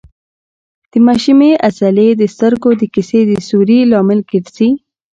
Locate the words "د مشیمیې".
0.91-1.53